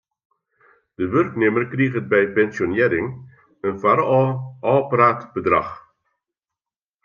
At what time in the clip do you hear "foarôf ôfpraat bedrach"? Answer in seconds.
3.81-5.73